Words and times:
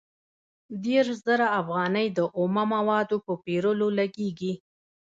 دېرش 0.85 1.17
زره 1.27 1.47
افغانۍ 1.61 2.07
د 2.17 2.19
اومه 2.37 2.63
موادو 2.73 3.17
په 3.25 3.33
پېرلو 3.45 3.87
لګېږي 3.99 4.53